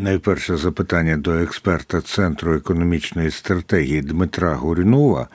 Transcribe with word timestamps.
Найперше 0.00 0.56
запитання 0.56 1.16
до 1.16 1.30
експерта 1.30 2.00
Центру 2.00 2.54
економічної 2.54 3.30
стратегії 3.30 4.02
Дмитра 4.02 4.54
Горюнова 4.54 5.28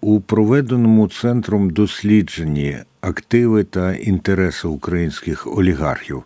у 0.00 0.20
проведеному 0.20 1.08
центром 1.08 1.70
дослідженні 1.70 2.78
активи 3.00 3.64
та 3.64 3.94
інтереси 3.94 4.68
українських 4.68 5.58
олігархів. 5.58 6.22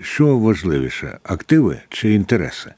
Що 0.00 0.38
важливіше 0.38 1.18
активи 1.22 1.80
чи 1.88 2.14
інтереси? 2.14 2.74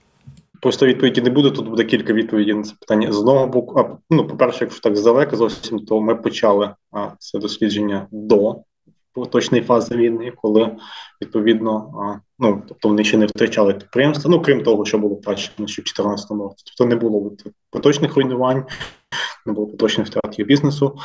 Просто 0.62 0.86
відповіді 0.86 1.20
не 1.20 1.30
буде. 1.30 1.50
Тут 1.50 1.68
буде 1.68 1.84
кілька 1.84 2.12
відповідей 2.12 2.54
на 2.54 2.62
це 2.62 2.74
питання. 2.80 3.12
З 3.12 3.18
одного 3.18 3.46
боку, 3.46 3.98
ну, 4.10 4.26
по-перше, 4.26 4.58
якщо 4.60 4.80
так 4.80 4.96
здалека 4.96 5.36
зовсім, 5.36 5.78
то 5.78 6.00
ми 6.00 6.14
почали 6.14 6.70
а, 6.92 7.08
це 7.18 7.38
дослідження 7.38 8.06
до 8.10 8.56
поточної 9.20 9.64
фази 9.64 9.96
війни, 9.96 10.32
коли 10.36 10.76
відповідно 11.22 11.92
ну 12.38 12.62
тобто 12.68 12.88
вони 12.88 13.04
ще 13.04 13.16
не 13.16 13.26
втрачали 13.26 13.74
підприємства. 13.74 14.30
Ну 14.30 14.42
крім 14.42 14.62
того, 14.62 14.84
що 14.84 14.98
було 14.98 15.14
втрачено 15.14 15.68
ще 15.68 15.82
в 15.82 15.84
2014 15.84 16.30
році. 16.30 16.64
Тобто 16.66 16.88
не 16.88 16.96
було 16.96 17.32
поточних 17.70 18.16
руйнувань, 18.16 18.64
не 19.46 19.52
було 19.52 19.66
поточних 19.66 20.06
втрат 20.06 20.40
бізнесу, 20.40 20.98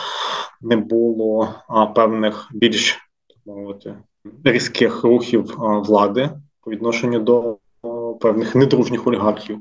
не 0.62 0.76
було 0.76 1.54
а, 1.68 1.86
певних 1.86 2.50
більш 2.54 3.00
мовити 3.46 3.96
різких 4.44 5.04
рухів 5.04 5.56
а, 5.60 5.80
влади 5.80 6.30
по 6.62 6.72
відношенню 6.72 7.20
до 7.20 7.58
певних 8.20 8.56
недружніх 8.56 9.08
олігархів. 9.08 9.60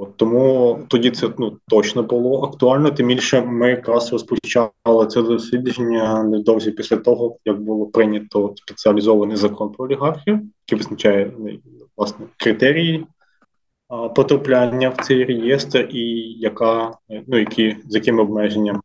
От, 0.00 0.16
Тому 0.16 0.78
тоді 0.88 1.10
це 1.10 1.28
ну 1.38 1.58
точно 1.68 2.02
було 2.02 2.42
актуально. 2.42 2.90
Тим 2.90 3.08
більше 3.08 3.42
ми 3.42 3.70
якраз 3.70 4.12
розпочали 4.12 5.06
це 5.10 5.22
дослідження 5.22 6.22
невдовзі 6.22 6.70
після 6.70 6.96
того, 6.96 7.36
як 7.44 7.60
було 7.60 7.86
прийнято 7.86 8.54
спеціалізований 8.56 9.36
закон 9.36 9.72
про 9.72 9.84
олігархів, 9.84 10.40
який 10.66 10.78
визначає 10.78 11.32
власне 11.96 12.26
критерії 12.36 13.06
а, 13.88 14.08
потрапляння 14.08 14.88
в 14.88 14.96
цей 15.04 15.24
реєстр, 15.24 15.88
і 15.92 16.02
яка 16.38 16.92
ну 17.26 17.38
які 17.38 17.76
з 17.88 17.94
якими 17.94 18.22
обмеженнями 18.22 18.80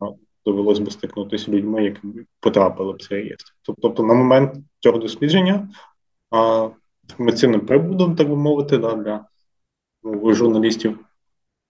довелось 0.46 0.80
би 0.80 0.92
стикнутися 0.92 1.52
людьми, 1.52 1.84
які 1.84 2.00
потрапили 2.40 2.94
в 2.94 2.98
цей 2.98 3.18
реєстр. 3.18 3.54
Тобто, 3.82 4.04
на 4.04 4.14
момент 4.14 4.54
цього 4.80 4.98
дослідження 4.98 5.70
а, 6.32 6.70
інформаційним 7.10 7.62
прибудом, 7.62 8.16
так 8.16 8.30
би 8.30 8.36
мовити, 8.36 8.78
да, 8.78 8.96
для 8.96 9.26
ну, 10.08 10.34
журналістів 10.34 11.00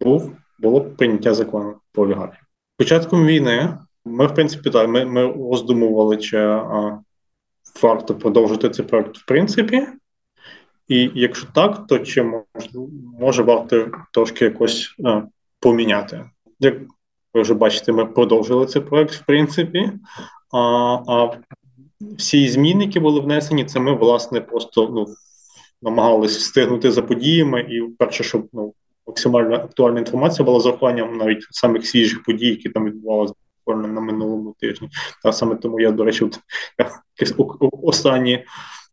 був 0.02 0.32
було 0.60 0.82
прийняття 0.82 1.34
закону 1.34 1.76
про 1.92 2.04
олігархів. 2.04 2.44
Початком 2.78 3.26
війни 3.26 3.78
ми, 4.06 4.28
в 4.28 4.36
принципі, 4.36 4.70
так, 4.70 4.90
ми 4.90 5.06
ми 5.06 5.34
роздумували, 5.34 6.18
чи 6.18 6.38
а, 6.38 7.00
варто 7.84 8.16
продовжити 8.16 8.70
цей 8.70 8.86
проект 8.86 9.18
в 9.18 9.26
принципі. 9.26 9.88
І 10.88 11.12
якщо 11.16 11.48
так, 11.54 11.88
то 11.88 12.00
чи 12.00 12.24
може, 12.24 12.70
може 13.20 13.44
варто 13.44 13.92
трошки 14.12 14.46
якось 14.46 14.96
а, 15.06 15.22
поміняти? 15.60 16.30
Як 16.60 16.76
ви 17.34 17.42
вже 17.42 17.54
бачите, 17.54 17.92
ми 17.92 18.06
продовжили 18.06 18.66
цей 18.66 18.82
проект 18.82 19.14
в 19.14 19.26
принципі. 19.26 19.92
А 20.54 20.60
а 21.08 21.38
всі 22.18 22.50
зміни, 22.50 22.86
які 22.86 23.00
були 23.00 23.20
внесені, 23.20 23.66
це 23.66 23.80
ми 23.80 23.94
власне 23.96 24.42
просто 24.42 24.90
ну, 24.94 25.08
намагалися 25.82 26.40
встигнути 26.40 26.92
за 26.92 27.02
подіями, 27.02 27.62
і 27.62 27.82
перше, 27.98 28.24
щоб 28.24 28.48
ну 28.54 28.74
максимально 29.08 29.56
актуальна 29.56 30.00
інформація 30.00 30.46
була 30.46 30.60
з 30.60 30.66
урахуванням 30.66 31.18
навіть 31.18 31.48
самих 31.52 31.88
свіжих 31.88 32.24
подій, 32.24 32.48
які 32.48 32.70
там 32.70 32.86
відбувалися 32.86 33.34
буквально 33.66 33.94
на 33.94 34.02
минулому 34.02 34.56
тижні. 34.60 34.90
Та 35.24 35.34
саме 35.34 35.56
тому 35.56 35.80
я, 35.80 35.92
до 35.92 36.04
речі, 36.04 36.26
от, 36.26 36.40
якісь 37.20 37.36
останні 37.84 38.46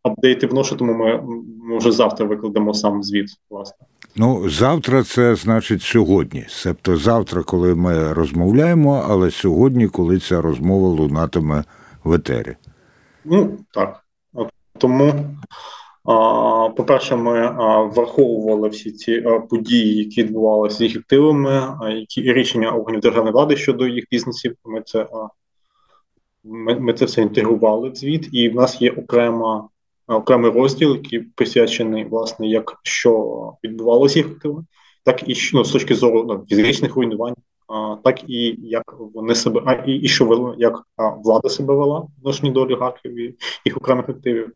апдейти 0.03 0.47
вношу, 0.47 0.75
тому 0.75 0.93
ми, 0.93 1.21
ми 1.63 1.77
вже 1.77 1.91
завтра 1.91 2.25
викладемо 2.25 2.73
сам 2.73 3.03
звіт. 3.03 3.29
Власне. 3.49 3.85
Ну, 4.15 4.49
завтра 4.49 5.03
це 5.03 5.35
значить 5.35 5.81
сьогодні. 5.81 6.45
Себто 6.49 6.97
завтра, 6.97 7.43
коли 7.43 7.75
ми 7.75 8.13
розмовляємо, 8.13 9.05
але 9.09 9.31
сьогодні, 9.31 9.87
коли 9.87 10.19
ця 10.19 10.41
розмова 10.41 10.87
лунатиме 10.87 11.63
в 12.03 12.13
етері. 12.13 12.55
Ну 13.25 13.57
так. 13.71 14.01
Тому 14.77 15.13
по-перше, 16.75 17.15
ми 17.15 17.49
враховували 17.89 18.69
всі 18.69 18.91
ці 18.91 19.23
події, 19.49 19.97
які 19.97 20.23
відбувалися 20.23 20.77
з 20.77 20.81
їх 20.81 20.97
активами, 20.97 21.77
які 21.97 22.33
рішення 22.33 22.71
органів 22.71 23.01
державної 23.01 23.33
влади 23.33 23.55
щодо 23.55 23.87
їх 23.87 24.05
бізнесів. 24.11 24.55
Ми 24.65 24.81
це 24.81 25.07
ми, 26.43 26.79
ми 26.79 26.93
це 26.93 27.05
все 27.05 27.21
інтегрували 27.21 27.89
в 27.89 27.95
звіт, 27.95 28.29
і 28.31 28.49
в 28.49 28.55
нас 28.55 28.81
є 28.81 28.91
окрема 28.91 29.69
окремий 30.07 30.51
розділ, 30.51 30.95
який 30.95 31.19
присвячений, 31.19 32.05
власне, 32.05 32.47
як 32.47 32.79
що 32.83 33.53
відбувалося 33.63 34.19
їх 34.19 34.27
активами, 34.27 34.65
так 35.03 35.29
і 35.29 35.35
ну, 35.53 35.63
з 35.63 35.71
точки 35.71 35.95
зору 35.95 36.25
ну, 36.27 36.45
фізичних 36.49 36.95
руйнувань, 36.95 37.35
так 38.03 38.29
і 38.29 38.55
як 38.61 38.95
вони 39.13 39.35
себе, 39.35 39.61
а 39.65 39.73
і, 39.73 39.93
і 39.93 40.07
що 40.07 40.55
як 40.57 40.83
влада 41.23 41.49
себе 41.49 41.75
вела 41.75 42.07
відношенні 42.17 42.51
до 42.51 42.61
олігархів 42.61 43.19
і 43.19 43.35
їх 43.65 43.77
окремих 43.77 44.09
активів 44.09 44.51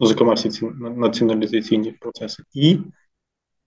зокрема 0.00 0.32
всі 0.32 0.50
ці 0.50 0.66
націоналізаційні 0.80 1.92
процеси, 1.92 2.42
і 2.54 2.78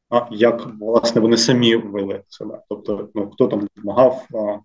а, 0.10 0.28
як 0.32 0.68
власне 0.80 1.22
вони 1.22 1.38
самі 1.38 1.76
вели 1.76 2.24
себе. 2.28 2.62
Тобто, 2.70 3.10
ну 3.16 3.30
хто 3.30 3.48
там 3.48 3.60
допомагав 3.60 4.28
а, 4.34 4.60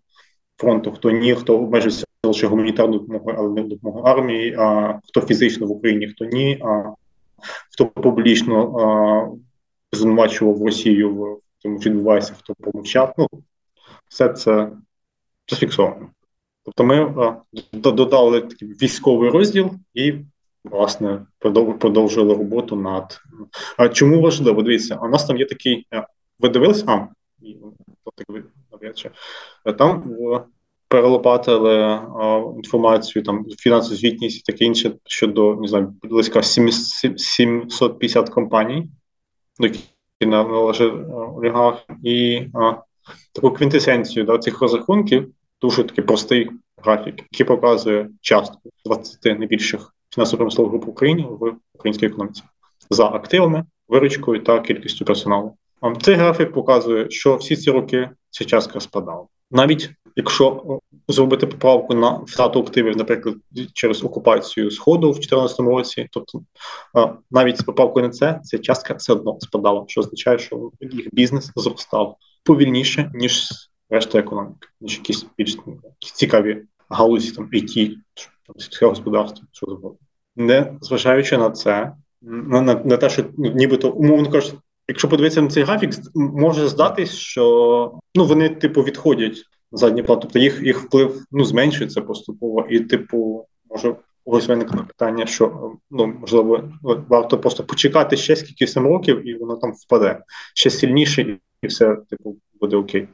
фронту, 0.57 0.93
хто 0.93 1.11
ні, 1.11 1.35
хто 1.35 1.59
обмежився 1.59 2.05
лише 2.25 2.47
гуманітарною 2.47 3.01
допомогою, 3.01 3.37
але 3.39 3.51
не 3.51 3.63
допомогою 3.63 4.05
армії, 4.05 4.55
а 4.59 4.99
хто 5.09 5.21
фізично 5.21 5.67
в 5.67 5.71
Україні, 5.71 6.09
хто 6.09 6.25
ні, 6.25 6.59
а 6.65 6.95
хто 7.73 7.87
публічно 7.87 8.79
а, 8.79 9.97
звинувачував 9.97 10.63
Росію 10.63 11.15
в 11.15 11.41
тому, 11.63 11.81
що 11.81 11.91
відбувається, 11.91 12.35
хто 12.39 12.55
помовчав. 12.55 13.15
Ну 13.19 13.29
все 14.09 14.29
це 14.29 14.71
зафіксовано. 15.51 16.09
Тобто 16.65 16.85
ми 16.85 16.97
а, 16.97 17.37
додали 17.73 18.41
такий 18.41 18.69
військовий 18.69 19.31
розділ 19.31 19.71
і 19.95 20.15
власне 20.65 21.27
продовжили 21.79 22.35
роботу 22.35 22.77
над. 22.77 23.21
А 23.77 23.89
чому 23.89 24.21
важливо? 24.21 24.63
Дивіться, 24.63 24.99
у 25.03 25.09
нас 25.09 25.25
там 25.25 25.37
є 25.37 25.47
такий. 25.47 25.87
Е, 25.95 26.07
ви 26.39 26.49
дивились? 26.49 26.85
А, 26.87 27.07
навряд 28.73 28.99
чи. 28.99 29.11
Е, 29.65 29.73
там 29.73 30.17
перелопатили 30.89 31.79
а, 31.79 32.53
інформацію, 32.57 33.23
там 33.23 33.45
фінансову 33.59 33.97
звітність 33.97 34.39
і 34.39 34.53
таке 34.53 34.65
інше 34.65 34.93
щодо 35.05 35.57
не 35.57 35.69
знаю, 35.69 35.95
близько 36.03 36.43
750 36.43 38.29
компаній, 38.29 38.89
які 39.59 39.81
належать 40.21 40.93
олігарх, 41.37 41.85
і 42.03 42.47
а, 42.55 42.75
таку 43.33 43.51
квінтесенцію 43.51 44.25
да, 44.25 44.39
цих 44.39 44.61
розрахунків 44.61 45.29
дуже 45.61 45.85
такий 45.85 46.05
простий 46.05 46.51
графік, 46.77 47.15
який 47.33 47.47
показує 47.47 48.09
частку 48.21 48.71
20 48.85 49.25
найбільших 49.25 49.94
фінансово-промислових 50.15 50.73
груп 50.73 50.87
в 50.87 50.91
Україні 50.91 51.27
в 51.41 51.55
українській 51.75 52.07
економіці 52.07 52.43
за 52.91 53.07
активами, 53.07 53.65
виручкою 53.89 54.43
та 54.43 54.61
кількістю 54.61 55.05
персоналу. 55.05 55.57
Цей 56.03 56.15
графік 56.15 56.53
показує, 56.53 57.11
що 57.11 57.37
всі 57.37 57.57
ці 57.57 57.71
роки 57.71 58.11
ця 58.31 58.45
частка 58.45 58.81
спадала. 58.81 59.27
Навіть 59.51 59.91
якщо 60.17 60.79
зробити 61.09 61.47
поправку 61.47 61.95
на 61.95 62.11
втрату 62.11 62.61
активів, 62.61 62.97
наприклад, 62.97 63.37
через 63.73 64.05
окупацію 64.05 64.71
сходу 64.71 65.11
в 65.11 65.15
2014 65.15 65.61
році, 65.61 66.09
тобто 66.11 66.43
навіть 67.31 67.59
з 67.59 67.63
поправкою 67.63 68.07
на 68.07 68.13
це 68.13 68.41
ця 68.45 68.59
частка 68.59 68.95
все 68.95 69.13
одно 69.13 69.37
спадала, 69.41 69.85
що 69.89 70.01
означає, 70.01 70.39
що 70.39 70.71
їх 70.81 71.09
бізнес 71.13 71.53
зростав 71.57 72.17
повільніше 72.45 73.11
ніж 73.15 73.49
решта 73.91 74.19
економіки, 74.19 74.69
ніж 74.81 74.97
якісь 74.97 75.27
більш 75.39 75.57
цікаві 75.99 76.63
галузі 76.89 77.33
там 77.33 77.49
IT, 77.53 77.95
сільського 78.57 78.91
господарства, 78.91 79.47
що. 79.53 79.95
Не 80.37 80.75
зважаючи 80.81 81.39
на 81.39 81.51
це, 81.51 81.93
на, 82.23 82.61
на, 82.61 82.75
на 82.75 82.97
те, 82.97 83.11
що 83.11 83.25
ну, 83.39 83.53
нібито 83.53 83.91
умовно 83.91 84.31
кажуть, 84.31 84.55
якщо 84.89 85.09
подивитися 85.09 85.43
на 85.43 85.49
цей 85.49 85.63
графік, 85.63 85.91
може 86.15 86.69
здатись, 86.69 87.15
що 87.15 87.99
ну 88.15 88.25
вони 88.25 88.49
типу 88.49 88.83
відходять 88.83 89.43
на 89.73 89.79
задній 89.79 90.03
план, 90.03 90.19
тобто 90.23 90.39
їх 90.39 90.63
їх 90.63 90.81
вплив 90.83 91.25
ну 91.33 91.45
зменшується 91.45 92.01
поступово, 92.01 92.67
і 92.71 92.81
типу 92.81 93.47
може 93.71 93.95
ось 94.25 94.49
виникне 94.49 94.83
питання, 94.83 95.27
що 95.27 95.73
ну 95.91 96.07
можливо 96.07 96.73
варто 96.83 97.39
просто 97.39 97.65
почекати 97.65 98.17
ще 98.17 98.37
скільки 98.37 98.67
сім 98.67 98.87
років, 98.87 99.29
і 99.29 99.35
воно 99.35 99.57
там 99.57 99.73
впаде 99.73 100.21
ще 100.55 100.71
сильніше, 100.71 101.39
і 101.63 101.67
все 101.67 101.97
типу 102.11 102.37
буде 102.61 102.77
окей. 102.77 103.09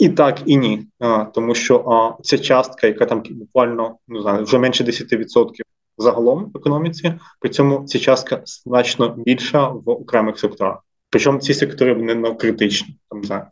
І 0.00 0.08
так, 0.08 0.42
і 0.46 0.56
ні, 0.56 0.86
а, 0.98 1.24
тому 1.24 1.54
що 1.54 1.76
а, 1.76 2.22
ця 2.22 2.38
частка, 2.38 2.86
яка 2.86 3.06
там 3.06 3.22
буквально 3.30 3.96
не 4.08 4.22
знаю, 4.22 4.44
вже 4.44 4.58
менше 4.58 4.84
10% 4.84 5.46
загалом 5.98 6.50
в 6.54 6.56
економіці, 6.56 7.14
при 7.40 7.50
цьому 7.50 7.84
ця 7.86 7.98
частка 7.98 8.42
значно 8.44 9.14
більша 9.16 9.68
в 9.68 9.90
окремих 9.90 10.38
секторах. 10.38 10.78
Причому 11.10 11.38
ці 11.38 11.54
сектори 11.54 11.94
вони 11.94 12.14
не 12.14 12.34
критичні. 12.34 12.96
Там 13.10 13.24
за 13.24 13.46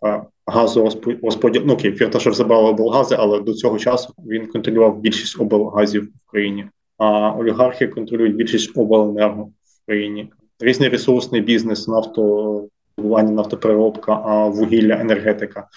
газорозподіл, 0.46 1.62
ну 1.66 1.72
окей, 1.72 1.92
Фірташов 1.92 2.34
забрав 2.34 2.64
облгази, 2.64 3.16
але 3.18 3.40
до 3.40 3.54
цього 3.54 3.78
часу 3.78 4.14
він 4.26 4.46
контролював 4.46 4.98
більшість 4.98 5.40
облгазів 5.40 6.04
в 6.04 6.30
країні. 6.30 6.66
А 6.98 7.30
олігархи 7.30 7.88
контролюють 7.88 8.36
більшість 8.36 8.78
обленерго 8.78 9.42
в 9.42 9.86
країні. 9.86 10.30
Різний 10.60 10.88
ресурсний 10.88 11.40
бізнес, 11.40 11.88
нафто 11.88 12.64
нафтопереробка, 12.98 14.46
вугілля, 14.46 15.00
енергетика, 15.00 15.68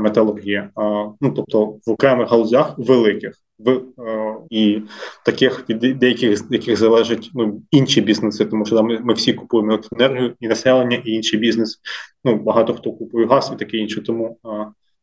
металургія. 0.00 0.70
Ну 1.20 1.32
тобто 1.36 1.64
в 1.64 1.90
окремих 1.90 2.30
галузях 2.30 2.74
великих 2.78 3.32
в 3.58 3.80
і 4.50 4.82
таких 5.24 5.70
від 5.70 5.98
деяких 5.98 6.44
яких 6.50 6.76
залежать 6.76 7.30
ну 7.34 7.62
інші 7.70 8.00
бізнеси, 8.00 8.44
тому 8.44 8.66
що 8.66 8.76
там 8.76 8.86
ми, 8.86 9.14
всі 9.14 9.32
купуємо 9.32 9.80
енергію 9.92 10.34
і 10.40 10.48
населення, 10.48 11.02
і 11.04 11.10
інший 11.10 11.38
бізнес. 11.40 11.80
Ну 12.24 12.36
багато 12.36 12.74
хто 12.74 12.92
купує 12.92 13.26
газ 13.26 13.52
і 13.54 13.58
таке 13.58 13.76
інше. 13.76 14.02
Тому 14.02 14.38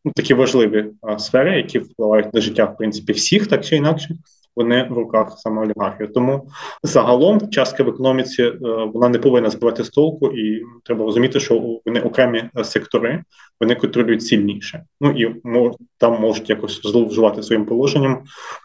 ну 0.05 0.11
такі 0.15 0.33
важливі 0.33 0.85
сфери, 1.17 1.57
які 1.57 1.79
впливають 1.79 2.33
на 2.33 2.41
життя 2.41 2.65
в 2.65 2.77
принципі 2.77 3.13
всіх, 3.13 3.47
так 3.47 3.65
чи 3.65 3.75
інакше 3.75 4.15
вони 4.55 4.87
в 4.91 4.93
руках 4.93 5.33
саме 5.37 5.61
олігархів. 5.61 6.13
Тому 6.13 6.47
загалом 6.83 7.49
частка 7.49 7.83
в 7.83 7.89
економіці 7.89 8.43
е, 8.43 8.57
вона 8.93 9.09
не 9.09 9.19
повинна 9.19 9.49
збивати 9.49 9.83
з 9.83 9.89
толку, 9.89 10.27
і 10.27 10.63
треба 10.83 11.05
розуміти, 11.05 11.39
що 11.39 11.79
вони 11.85 12.01
окремі 12.01 12.43
е, 12.57 12.63
сектори 12.63 13.23
вони 13.61 13.75
контролюють 13.75 14.25
сильніше. 14.25 14.83
Ну 15.01 15.11
і 15.11 15.41
там 15.97 16.21
можуть 16.21 16.49
якось 16.49 16.81
зловживати 16.83 17.43
своїм 17.43 17.65
положенням. 17.65 18.23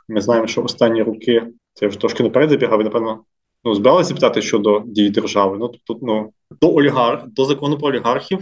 Ми 0.08 0.20
знаємо, 0.20 0.46
що 0.46 0.62
останні 0.62 1.02
роки 1.02 1.42
це 1.74 1.86
вже 1.86 1.98
трошки 1.98 2.22
наперед 2.22 2.50
забігав, 2.50 2.80
і 2.80 2.84
напевно. 2.84 3.20
Ну, 3.64 3.74
збиралися 3.74 4.14
питати 4.14 4.42
щодо 4.42 4.82
дії 4.86 5.10
держави. 5.10 5.56
Ну 5.60 5.68
тобто, 5.68 6.06
ну 6.06 6.32
до 6.60 6.74
олігарх 6.74 7.28
до 7.28 7.44
закону 7.44 7.78
про 7.78 7.88
олігархів 7.88 8.38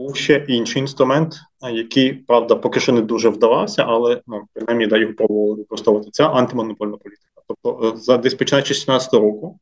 був 0.00 0.16
ще 0.16 0.44
інший 0.48 0.82
інструмент, 0.82 1.34
який 1.72 2.12
правда 2.12 2.56
поки 2.56 2.80
що 2.80 2.92
не 2.92 3.00
дуже 3.00 3.28
вдавався, 3.28 3.84
але 3.88 4.22
ну 4.26 4.42
принаймні 4.52 4.86
да 4.86 4.96
його 4.98 5.12
пробували 5.12 5.54
використовувати. 5.54 6.10
Це 6.12 6.24
антимонопольна 6.24 6.96
політика. 6.96 7.42
Тобто, 7.48 7.88
е, 7.88 7.96
за 7.96 8.16
десь 8.16 8.34
починаючи 8.34 8.74
з 8.74 8.76
16 8.76 9.14
року, 9.14 9.58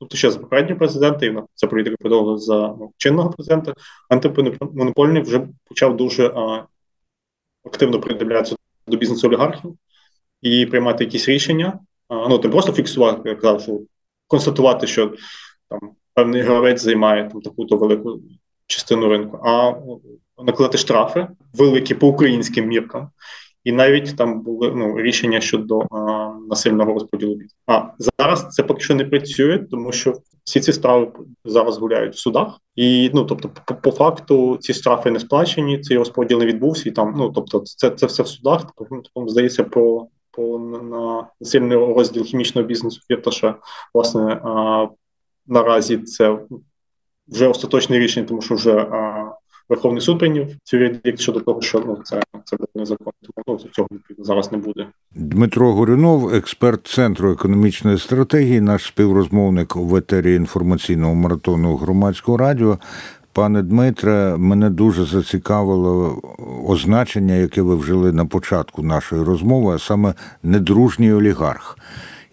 тобто 0.00 0.16
ще 0.16 0.30
з 0.30 0.36
попереднього 0.36 0.78
президента, 0.78 1.26
і 1.26 1.36
ця 1.54 1.66
політика 1.66 1.96
продовжувала 2.00 2.38
за 2.38 2.68
ну, 2.68 2.92
чинного 2.96 3.30
президента. 3.30 3.74
Антимонопольний 4.08 5.22
вже 5.22 5.48
почав 5.64 5.96
дуже 5.96 6.28
а, 6.28 6.64
активно 7.64 8.00
придивлятися 8.00 8.56
до 8.86 8.96
бізнесу 8.96 9.28
олігархів 9.28 9.76
і 10.42 10.66
приймати 10.66 11.04
якісь 11.04 11.28
рішення. 11.28 11.80
А, 12.08 12.28
ну 12.28 12.40
не 12.44 12.48
просто 12.48 12.72
фіксувати, 12.72 13.28
як 13.28 13.40
казав, 13.40 13.60
що 13.60 13.80
констатувати, 14.26 14.86
що 14.86 15.14
там 15.68 15.90
певний 16.14 16.42
гравець 16.42 16.82
займає 16.82 17.28
там 17.28 17.40
таку-то 17.40 17.76
велику 17.76 18.20
частину 18.66 19.08
ринку, 19.08 19.38
а 19.44 19.74
накладати 20.42 20.78
штрафи 20.78 21.28
великі 21.54 21.94
по 21.94 22.08
українським 22.08 22.66
міркам, 22.68 23.10
і 23.64 23.72
навіть 23.72 24.16
там 24.16 24.40
були 24.40 24.72
ну 24.74 25.00
рішення 25.00 25.40
щодо 25.40 25.80
а, 25.90 26.32
насильного 26.48 26.92
розподілу 26.92 27.34
бід. 27.34 27.50
А 27.66 27.82
зараз 28.18 28.48
це 28.50 28.62
поки 28.62 28.80
що 28.80 28.94
не 28.94 29.04
працює, 29.04 29.58
тому 29.58 29.92
що 29.92 30.14
всі 30.44 30.60
ці 30.60 30.72
справи 30.72 31.12
зараз 31.44 31.78
гуляють 31.78 32.14
в 32.14 32.18
судах, 32.18 32.60
і 32.76 33.10
ну 33.14 33.24
тобто, 33.24 33.50
по, 33.66 33.74
по 33.74 33.90
факту 33.90 34.56
ці 34.60 34.74
штрафи 34.74 35.10
не 35.10 35.20
сплачені, 35.20 35.80
цей 35.80 35.98
розподіл 35.98 36.38
не 36.38 36.46
відбувся, 36.46 36.88
і 36.88 36.92
там 36.92 37.14
ну 37.16 37.30
тобто, 37.30 37.60
це 37.60 37.90
це 37.90 38.06
все 38.06 38.22
в 38.22 38.28
судах. 38.28 38.72
Тобто, 38.76 39.28
здається, 39.28 39.64
про 39.64 40.06
по 40.30 40.58
на 40.58 41.26
насильний 41.40 41.78
розділ 41.78 42.24
хімічного 42.24 42.68
бізнесу 42.68 43.00
Фірташа, 43.08 43.54
власне 43.94 44.40
а, 44.44 44.86
наразі 45.46 45.98
це 45.98 46.38
вже 47.28 47.48
остаточне 47.48 47.98
рішення, 47.98 48.26
тому 48.26 48.42
що 48.42 48.54
вже 48.54 48.76
а, 48.76 49.32
Верховний 49.68 50.00
суд 50.00 50.18
прийняв 50.18 50.46
цю 50.64 50.78
вердикт 50.78 51.20
щодо 51.20 51.40
того, 51.40 51.62
що 51.62 51.82
ну 51.86 51.98
це 52.04 52.22
це 52.44 52.56
буде 52.56 52.70
незаконно. 52.74 53.12
Тому 53.46 53.60
ну, 53.64 53.70
цього 53.72 53.88
зараз 54.18 54.52
не 54.52 54.58
буде. 54.58 54.86
Дмитро 55.14 55.72
Горюнов, 55.72 56.34
експерт 56.34 56.86
центру 56.86 57.32
економічної 57.32 57.98
стратегії, 57.98 58.60
наш 58.60 58.84
співрозмовник 58.84 59.76
в 59.76 59.96
етері 59.96 60.34
інформаційного 60.34 61.14
маратону 61.14 61.76
громадського 61.76 62.38
радіо. 62.38 62.78
Пане 63.32 63.62
Дмитре, 63.62 64.36
мене 64.36 64.70
дуже 64.70 65.04
зацікавило 65.04 66.22
означення, 66.68 67.34
яке 67.34 67.62
ви 67.62 67.76
вжили 67.76 68.12
на 68.12 68.26
початку 68.26 68.82
нашої 68.82 69.22
розмови, 69.22 69.74
а 69.74 69.78
саме 69.78 70.14
недружній 70.42 71.12
олігарх. 71.12 71.78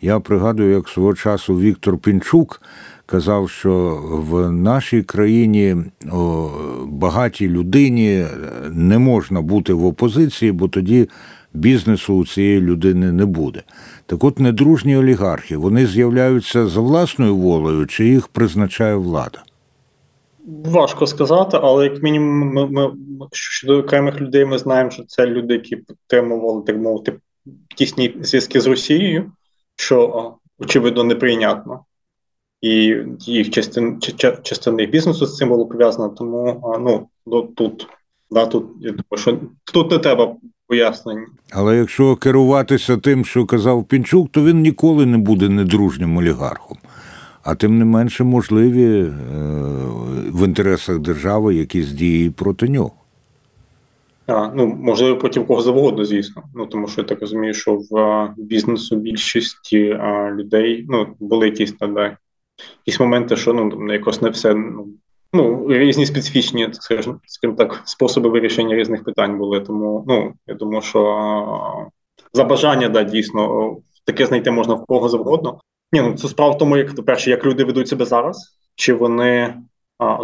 Я 0.03 0.19
пригадую, 0.19 0.71
як 0.71 0.89
свого 0.89 1.13
часу 1.13 1.59
Віктор 1.59 1.97
Пінчук 1.97 2.61
казав, 3.05 3.49
що 3.49 4.01
в 4.11 4.51
нашій 4.51 5.03
країні 5.03 5.75
о, 6.11 6.49
багатій 6.87 7.49
людині 7.49 8.25
не 8.71 8.99
можна 8.99 9.41
бути 9.41 9.73
в 9.73 9.85
опозиції, 9.85 10.51
бо 10.51 10.67
тоді 10.67 11.09
бізнесу 11.53 12.15
у 12.15 12.25
цієї 12.25 12.61
людини 12.61 13.11
не 13.11 13.25
буде. 13.25 13.63
Так 14.05 14.23
от 14.23 14.39
недружні 14.39 14.97
олігархи 14.97 15.57
вони 15.57 15.85
з'являються 15.85 16.67
за 16.67 16.81
власною 16.81 17.35
волею, 17.35 17.87
чи 17.87 18.05
їх 18.05 18.27
призначає 18.27 18.95
влада? 18.95 19.43
Важко 20.65 21.07
сказати, 21.07 21.59
але 21.61 21.83
як 21.83 22.03
мінімум, 22.03 22.53
ми, 22.53 22.67
ми 22.67 22.91
щодо 23.31 23.77
окремих 23.77 24.21
людей, 24.21 24.45
ми 24.45 24.57
знаємо, 24.57 24.91
що 24.91 25.03
це 25.03 25.25
люди, 25.25 25.53
які 25.53 25.75
підтримували 25.75 26.63
так 26.67 26.77
мовити 26.77 27.13
тісні 27.75 28.15
зв'язки 28.21 28.61
з 28.61 28.67
Росією, 28.67 29.31
що 29.83 30.33
очевидно 30.59 31.03
неприйнятно 31.03 31.85
і 32.61 32.95
їх 33.19 33.49
частин 33.49 33.99
частини 34.43 34.85
бізнесу 34.85 35.25
з 35.25 35.37
цим 35.37 35.49
було 35.49 35.65
пов'язано. 35.65 36.09
Тому 36.09 37.07
ну, 37.25 37.41
тут 37.41 37.87
да, 38.31 38.45
тут 38.45 38.65
я 38.79 38.91
думаю, 38.91 39.17
що 39.17 39.37
тут 39.73 39.91
не 39.91 39.97
треба 39.97 40.35
пояснень. 40.67 41.25
Але 41.51 41.77
якщо 41.77 42.15
керуватися 42.15 42.97
тим, 42.97 43.25
що 43.25 43.45
казав 43.45 43.85
Пінчук, 43.85 44.31
то 44.31 44.43
він 44.43 44.61
ніколи 44.61 45.05
не 45.05 45.17
буде 45.17 45.49
недружнім 45.49 46.17
олігархом. 46.17 46.77
А 47.43 47.55
тим 47.55 47.79
не 47.79 47.85
менше 47.85 48.23
можливі 48.23 49.01
е, 49.01 49.13
в 50.31 50.45
інтересах 50.45 50.99
держави 50.99 51.55
якісь 51.55 51.91
дії 51.91 52.29
проти 52.29 52.69
нього. 52.69 52.91
А, 54.27 54.47
ну 54.47 54.67
можливо, 54.67 55.17
потім 55.17 55.45
кого 55.45 55.61
завгодно, 55.61 56.05
звісно. 56.05 56.43
Ну 56.55 56.65
тому 56.65 56.87
що 56.87 57.01
я 57.01 57.07
так 57.07 57.21
розумію, 57.21 57.53
що 57.53 57.79
в 57.91 58.29
бізнесу 58.37 58.95
більшості 58.95 59.89
а, 59.89 60.31
людей 60.31 60.85
ну 60.89 61.15
були 61.19 61.45
якісь 61.45 61.73
да, 61.79 62.17
якісь 62.85 62.99
моменти, 62.99 63.35
що 63.35 63.53
ну 63.53 63.93
якось 63.93 64.21
не 64.21 64.29
все 64.29 64.53
ну, 64.53 64.87
ну 65.33 65.67
різні 65.69 66.05
специфічні, 66.05 66.69
скажімо, 66.71 67.19
скажімо 67.27 67.57
так, 67.57 67.81
способи 67.85 68.29
вирішення 68.29 68.75
різних 68.75 69.03
питань 69.03 69.37
були. 69.37 69.59
Тому 69.59 70.05
ну 70.07 70.33
я 70.47 70.55
думаю, 70.55 70.81
що 70.81 71.89
за 72.33 72.43
бажання 72.43 72.89
да 72.89 73.03
дійсно 73.03 73.75
таке 74.05 74.25
знайти 74.25 74.51
можна 74.51 74.73
в 74.73 74.85
кого 74.85 75.09
завгодно. 75.09 75.59
Ні, 75.91 76.01
ну 76.01 76.13
це 76.13 76.27
справа 76.27 76.51
в 76.51 76.57
тому, 76.57 76.77
як 76.77 77.05
перше, 77.05 77.29
як 77.29 77.45
люди 77.45 77.63
ведуть 77.63 77.87
себе 77.87 78.05
зараз, 78.05 78.57
чи 78.75 78.93
вони 78.93 79.41
а, 79.41 79.55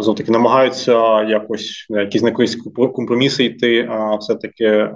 знов 0.00 0.16
таки 0.16 0.32
намагаються 0.32 1.22
якось 1.22 1.86
якісь 1.90 2.22
на 2.22 2.28
якісь 2.28 2.56
компроміси 2.74 3.44
йти, 3.44 3.88
а 3.90 4.16
все 4.16 4.34
таки 4.34 4.90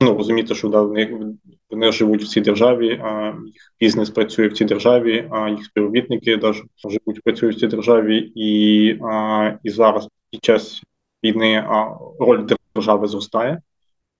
ну 0.00 0.18
розуміти, 0.18 0.54
що 0.54 0.68
да, 0.68 0.82
вони, 0.82 1.34
вони 1.70 1.92
живуть 1.92 2.22
в 2.22 2.28
цій 2.28 2.40
державі, 2.40 3.00
а 3.04 3.32
їх 3.46 3.72
бізнес 3.80 4.10
працює 4.10 4.48
в 4.48 4.52
цій 4.52 4.64
державі, 4.64 5.28
а 5.30 5.48
їх 5.48 5.64
співробітники 5.64 6.38
теж 6.38 6.62
живуть, 6.88 7.22
працюють 7.24 7.56
в 7.56 7.60
цій 7.60 7.66
державі, 7.66 8.32
і 8.34 8.98
а, 9.02 9.52
і 9.62 9.70
зараз 9.70 10.08
під 10.30 10.44
час 10.44 10.82
війни 11.24 11.64
а, 11.68 11.98
роль 12.20 12.46
держави 12.74 13.06
зростає, 13.06 13.62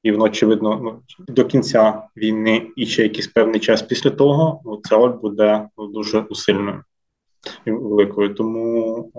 і 0.02 0.12
воно 0.12 0.24
очевидно 0.24 0.80
ну, 0.82 1.02
до 1.28 1.44
кінця 1.44 2.02
війни 2.16 2.70
і 2.76 2.86
ще 2.86 3.02
якийсь 3.02 3.26
певний 3.26 3.60
час 3.60 3.82
після 3.82 4.10
того 4.10 4.60
ну, 4.64 4.80
ця 4.88 4.96
роль 4.96 5.12
буде 5.12 5.68
ну, 5.78 5.86
дуже 5.86 6.20
усильною 6.20 6.82
і 7.66 7.70
великою. 7.70 8.34
Тому 8.34 9.10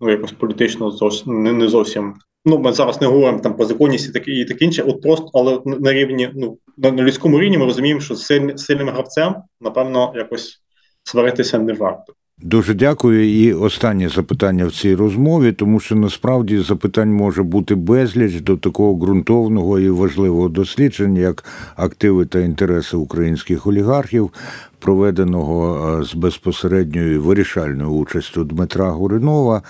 ну 0.00 0.10
якось 0.10 0.32
політично 0.32 0.90
зовсім 0.90 1.42
не, 1.42 1.52
не 1.52 1.68
зовсім 1.68 2.14
Ну, 2.46 2.58
ми 2.58 2.72
зараз 2.72 3.00
не 3.00 3.06
говоримо 3.06 3.40
там 3.40 3.56
про 3.56 3.66
законність 3.66 4.08
і 4.08 4.12
таке 4.12 4.30
і 4.30 4.44
таке 4.44 4.64
інше. 4.64 4.82
От 4.82 5.02
просто, 5.02 5.30
але 5.34 5.60
на 5.64 5.92
рівні, 5.92 6.30
ну 6.34 6.58
на, 6.76 6.90
на 6.90 7.02
людському 7.02 7.40
рівні 7.40 7.58
ми 7.58 7.64
розуміємо, 7.64 8.00
що 8.00 8.14
з 8.14 8.26
сильним, 8.56 8.88
гравцем, 8.88 9.34
напевно, 9.60 10.12
якось 10.16 10.62
сваритися 11.02 11.58
не 11.58 11.72
варто. 11.72 12.12
Дуже 12.44 12.74
дякую. 12.74 13.30
І 13.30 13.52
останнє 13.52 14.08
запитання 14.08 14.66
в 14.66 14.72
цій 14.72 14.94
розмові, 14.94 15.52
тому 15.52 15.80
що 15.80 15.96
насправді 15.96 16.58
запитань 16.58 17.12
може 17.12 17.42
бути 17.42 17.74
безліч 17.74 18.40
до 18.40 18.56
такого 18.56 18.94
ґрунтовного 18.94 19.80
і 19.80 19.90
важливого 19.90 20.48
дослідження, 20.48 21.20
як 21.20 21.44
активи 21.76 22.26
та 22.26 22.38
інтереси 22.38 22.96
українських 22.96 23.66
олігархів, 23.66 24.30
проведеного 24.78 25.88
е, 26.00 26.04
з 26.04 26.14
безпосередньою 26.14 27.22
вирішальною 27.22 27.90
участю 27.90 28.44
Дмитра 28.44 28.90
Гуринова. 28.90 29.62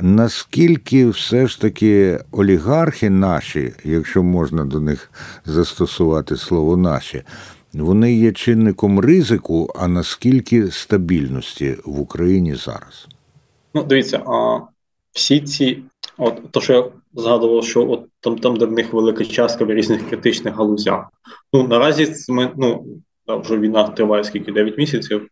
Наскільки 0.00 1.08
все 1.08 1.46
ж 1.46 1.60
таки 1.60 2.18
олігархи 2.30 3.10
наші, 3.10 3.72
якщо 3.84 4.22
можна 4.22 4.64
до 4.64 4.80
них 4.80 5.10
застосувати 5.44 6.36
слово 6.36 6.76
наші, 6.76 7.22
вони 7.82 8.14
є 8.14 8.32
чинником 8.32 9.00
ризику, 9.00 9.72
а 9.74 9.88
наскільки 9.88 10.70
стабільності 10.70 11.76
в 11.84 12.00
Україні 12.00 12.54
зараз? 12.54 13.06
Ну, 13.74 13.82
дивіться, 13.82 14.22
а 14.26 14.60
всі 15.12 15.40
ці, 15.40 15.82
от 16.18 16.42
то, 16.50 16.60
що 16.60 16.72
я 16.72 16.84
згадував, 17.22 17.64
що 17.64 17.90
от 17.90 18.06
там, 18.20 18.38
там, 18.38 18.56
де 18.56 18.64
в 18.66 18.72
них 18.72 18.92
велика 18.92 19.24
частка 19.24 19.64
в 19.64 19.70
різних 19.70 20.08
критичних 20.08 20.54
галузях. 20.54 21.06
Ну 21.52 21.68
наразі 21.68 22.32
ми 22.32 22.50
ну 22.56 22.86
вже 23.26 23.58
війна 23.58 23.88
триває 23.88 24.24
скільки 24.24 24.52
9 24.52 24.78
місяців. 24.78 25.28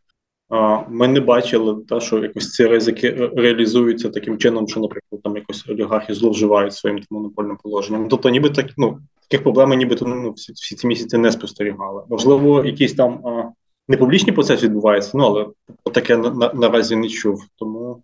А, 0.52 0.85
ми 0.88 1.09
не 1.09 1.21
бачили, 1.21 1.76
та, 1.88 2.00
що 2.00 2.18
якось 2.18 2.52
ці 2.52 2.66
ризики 2.66 3.11
реалізуються 3.37 4.09
таким 4.09 4.38
чином, 4.38 4.68
що, 4.68 4.80
наприклад, 4.80 5.23
там 5.23 5.37
якось 5.37 5.68
олігархи 5.68 6.14
зловживають 6.14 6.75
своїм 6.75 7.00
монопольним 7.11 7.56
положенням. 7.62 8.09
Тобто, 8.09 8.28
ніби 8.28 8.50
так, 8.50 8.66
ну, 8.76 8.99
таких 9.28 9.42
проблем 9.42 9.71
нібито 9.71 10.06
ну, 10.06 10.32
всі, 10.32 10.52
всі 10.52 10.75
ці 10.76 10.87
місяці 10.87 11.18
не 11.18 11.32
спостерігали. 11.32 12.02
Можливо, 12.11 12.64
якісь 12.64 12.94
там 12.94 13.26
а, 13.26 13.52
непублічні 13.88 14.32
процеси 14.32 14.66
відбуваються, 14.66 15.11
ну 15.14 15.25
але 15.25 15.47
таке 15.92 16.16
на, 16.16 16.30
на, 16.30 16.52
наразі 16.52 16.97
не 16.97 17.09
чув. 17.09 17.44
Тому, 17.59 18.02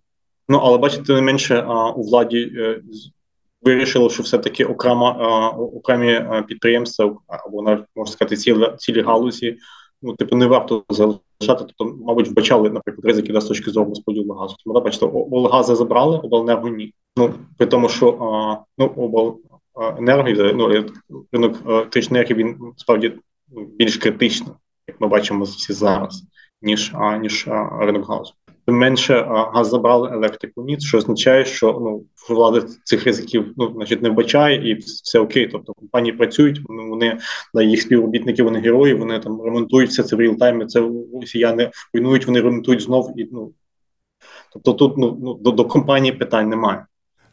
ну 0.49 0.57
але 0.63 0.77
бачите, 0.77 1.13
не 1.13 1.21
менше, 1.21 1.63
а, 1.67 1.91
у 1.91 2.03
владі 2.03 2.53
е, 2.57 2.81
з- 2.91 3.09
вирішили, 3.61 4.09
що 4.09 4.23
все-таки 4.23 4.65
окрема, 4.65 5.11
а, 5.19 5.49
окремі 5.57 6.13
а, 6.13 6.41
підприємства, 6.41 7.15
або 7.27 7.61
навіть 7.61 7.85
можна 7.95 8.13
сказати, 8.13 8.37
цілі, 8.37 8.67
цілі 8.77 9.01
галузі, 9.01 9.57
ну, 10.01 10.15
типу, 10.15 10.35
не 10.35 10.45
варто 10.45 10.83
залишати. 10.89 11.23
Тобто, 11.47 11.85
мабуть, 11.85 12.27
вбачали, 12.27 12.69
наприклад, 12.69 13.05
ризики 13.05 13.33
да, 13.33 13.41
з 13.41 13.45
точки 13.45 13.71
зору 13.71 13.89
розподілу 13.89 14.33
газу. 14.33 14.55
Тому, 14.63 14.73
да, 14.73 14.79
бачите, 14.79 15.05
облгази 15.05 15.75
забрали, 15.75 16.17
обленерго 16.17 16.69
ні. 16.69 16.93
Ну, 17.17 17.33
при 17.57 17.67
тому, 17.67 17.89
що 17.89 18.09
а, 18.09 18.57
ну, 18.77 18.85
обленерго, 18.85 20.53
ну, 20.53 20.71
е, 20.71 20.85
ринок 21.31 21.55
е, 21.65 21.71
електричної 21.71 22.21
енергії, 22.21 22.43
він 22.43 22.73
справді 22.77 23.13
ну, 23.47 23.65
більш 23.65 23.97
критичний, 23.97 24.53
як 24.87 25.01
ми 25.01 25.07
бачимо 25.07 25.43
всі 25.43 25.73
зараз, 25.73 26.23
ніж, 26.61 26.91
а, 26.93 27.17
ніж 27.17 27.47
а, 27.47 27.85
ринок 27.85 28.09
газу. 28.09 28.33
Тим 28.69 28.77
менше 28.77 29.25
газ 29.53 29.69
забрали 29.69 30.09
електрику 30.11 30.63
ні, 30.63 30.79
що 30.79 30.97
означає, 30.97 31.45
що 31.45 31.79
ну 31.81 32.03
влади 32.35 32.61
цих 32.83 33.03
ризиків 33.03 33.53
ну 33.57 33.71
значить 33.75 34.01
не 34.01 34.09
вбачає 34.09 34.71
і 34.71 34.73
все 34.73 35.19
окей. 35.19 35.47
Тобто 35.47 35.73
компанії 35.73 36.13
працюють, 36.13 36.61
вони, 36.65 36.89
вони 36.89 37.17
на 37.53 37.63
їх 37.63 37.81
співробітники, 37.81 38.43
вони 38.43 38.59
герої, 38.59 38.93
вони 38.93 39.19
там 39.19 39.41
ремонтуються 39.41 40.03
це 40.03 40.15
в 40.15 40.19
реалтаймі. 40.19 40.65
Це 40.65 40.89
росіяни 41.21 41.71
руйнують, 41.93 42.27
вони 42.27 42.41
ремонтують 42.41 42.81
знов 42.81 43.13
і 43.17 43.29
ну. 43.31 43.51
Тобто 44.53 44.73
тут 44.73 44.97
ну, 44.97 45.17
ну 45.21 45.33
до, 45.33 45.51
до 45.51 45.65
компанії 45.65 46.13
питань 46.13 46.49
немає. 46.49 46.85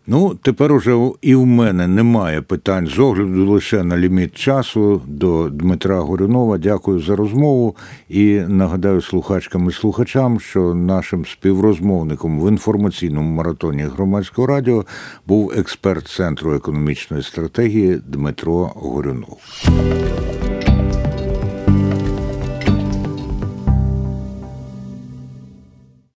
Ну, 0.08 0.34
тепер 0.42 0.72
уже 0.72 1.10
і 1.22 1.34
в 1.34 1.46
мене 1.46 1.86
немає 1.86 2.42
питань 2.42 2.86
з 2.86 2.98
огляду 2.98 3.50
лише 3.50 3.82
на 3.82 3.98
ліміт 3.98 4.36
часу 4.36 5.02
до 5.06 5.48
Дмитра 5.48 6.00
Горюнова. 6.00 6.58
Дякую 6.58 7.00
за 7.00 7.16
розмову 7.16 7.76
і 8.08 8.40
нагадаю 8.48 9.02
слухачкам 9.02 9.68
і 9.68 9.72
слухачам, 9.72 10.40
що 10.40 10.74
нашим 10.74 11.26
співрозмовником 11.26 12.40
в 12.40 12.48
інформаційному 12.48 13.34
маратоні 13.34 13.82
громадського 13.82 14.46
радіо 14.46 14.84
був 15.26 15.52
експерт 15.56 16.08
Центру 16.08 16.54
економічної 16.54 17.22
стратегії 17.22 18.00
Дмитро 18.06 18.72
Горюнов. 18.74 19.38